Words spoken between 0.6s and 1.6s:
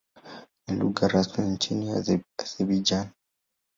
Ni lugha rasmi